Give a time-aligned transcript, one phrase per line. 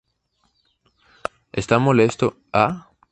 [1.51, 2.89] Esto molestó a?